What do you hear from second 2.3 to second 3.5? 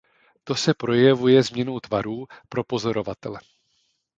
pro pozorovatele.